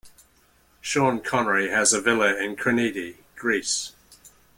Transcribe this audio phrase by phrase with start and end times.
[0.81, 3.91] Sean Connery has a villa in Kranidi, Greece.